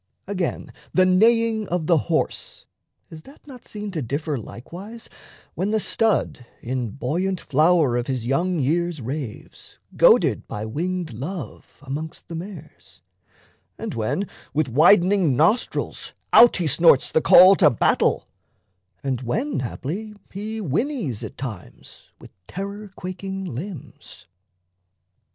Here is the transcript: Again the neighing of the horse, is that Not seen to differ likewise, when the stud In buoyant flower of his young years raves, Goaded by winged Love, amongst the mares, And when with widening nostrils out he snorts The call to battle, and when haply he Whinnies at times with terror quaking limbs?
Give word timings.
Again 0.25 0.73
the 0.95 1.05
neighing 1.05 1.67
of 1.67 1.85
the 1.85 1.99
horse, 2.09 2.65
is 3.11 3.21
that 3.21 3.45
Not 3.45 3.67
seen 3.67 3.91
to 3.91 4.01
differ 4.01 4.35
likewise, 4.35 5.09
when 5.53 5.69
the 5.69 5.79
stud 5.79 6.43
In 6.59 6.89
buoyant 6.89 7.39
flower 7.39 7.95
of 7.97 8.07
his 8.07 8.25
young 8.25 8.57
years 8.57 8.99
raves, 8.99 9.77
Goaded 9.95 10.47
by 10.47 10.65
winged 10.65 11.13
Love, 11.13 11.77
amongst 11.83 12.29
the 12.29 12.33
mares, 12.33 13.01
And 13.77 13.93
when 13.93 14.27
with 14.55 14.69
widening 14.69 15.35
nostrils 15.37 16.13
out 16.33 16.57
he 16.57 16.65
snorts 16.65 17.11
The 17.11 17.21
call 17.21 17.55
to 17.57 17.69
battle, 17.69 18.27
and 19.03 19.21
when 19.21 19.59
haply 19.59 20.15
he 20.33 20.57
Whinnies 20.59 21.23
at 21.23 21.37
times 21.37 22.11
with 22.19 22.33
terror 22.47 22.89
quaking 22.95 23.45
limbs? 23.45 24.25